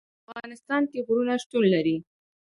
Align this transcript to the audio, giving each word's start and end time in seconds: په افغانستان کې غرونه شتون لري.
په 0.25 0.29
افغانستان 0.35 0.81
کې 0.91 0.99
غرونه 1.05 1.33
شتون 1.43 1.63
لري. 1.73 1.97